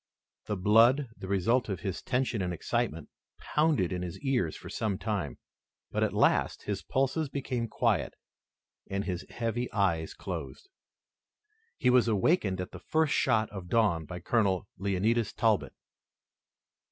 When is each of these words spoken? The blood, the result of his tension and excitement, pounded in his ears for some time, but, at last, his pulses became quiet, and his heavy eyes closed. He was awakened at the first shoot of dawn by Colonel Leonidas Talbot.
The 0.47 0.57
blood, 0.57 1.09
the 1.15 1.27
result 1.27 1.69
of 1.69 1.81
his 1.81 2.01
tension 2.01 2.41
and 2.41 2.51
excitement, 2.51 3.09
pounded 3.37 3.91
in 3.93 4.01
his 4.01 4.19
ears 4.21 4.55
for 4.55 4.67
some 4.67 4.97
time, 4.97 5.37
but, 5.91 6.03
at 6.03 6.11
last, 6.11 6.63
his 6.63 6.81
pulses 6.81 7.29
became 7.29 7.67
quiet, 7.67 8.15
and 8.89 9.03
his 9.05 9.23
heavy 9.29 9.71
eyes 9.71 10.15
closed. 10.15 10.69
He 11.77 11.91
was 11.91 12.07
awakened 12.07 12.59
at 12.59 12.71
the 12.71 12.79
first 12.79 13.13
shoot 13.13 13.47
of 13.51 13.67
dawn 13.69 14.05
by 14.05 14.19
Colonel 14.21 14.67
Leonidas 14.79 15.33
Talbot. 15.33 15.73